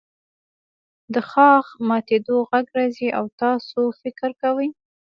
د 1.13 1.15
ښاخ 1.31 1.65
ماتیدو 1.87 2.35
غږ 2.49 2.65
راځي 2.77 3.09
او 3.17 3.25
تاسو 3.41 3.81
فکر 4.01 4.29
کوئ 4.41 4.67